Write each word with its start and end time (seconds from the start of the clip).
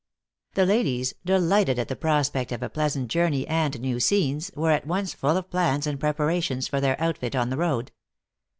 The 0.55 0.65
ladies, 0.65 1.13
delighted 1.23 1.77
at 1.77 1.87
the 1.87 1.95
prospect 1.95 2.51
of 2.51 2.63
a 2.63 2.69
pleasant 2.69 3.07
journey 3.07 3.47
and 3.47 3.79
new 3.79 3.99
scenes, 3.99 4.51
were 4.55 4.71
at 4.71 4.87
once 4.87 5.13
full 5.13 5.37
of 5.37 5.51
plans 5.51 5.85
and 5.85 5.99
preparations 5.99 6.67
for 6.67 6.81
their 6.81 6.99
outfit 6.99 7.35
on 7.35 7.51
the 7.51 7.57
road. 7.57 7.91